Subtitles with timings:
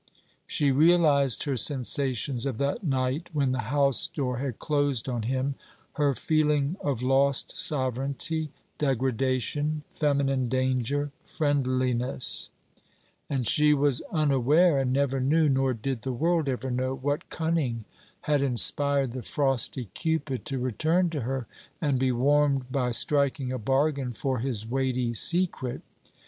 [0.47, 5.53] She realized her sensations of that night when the house door had closed on him;
[5.93, 12.49] her feeling of lost sovereignty, degradation, feminine danger, friendliness:
[13.29, 17.85] and she was unaware, and never knew, nor did the world ever know, what cunning
[18.21, 21.45] had inspired the frosty Cupid to return to her
[21.79, 25.83] and be warmed by striking a bargain for his weighty secret.